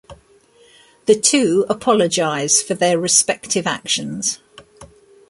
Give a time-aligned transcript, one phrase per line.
[1.05, 4.39] The two apologize for their respective actions.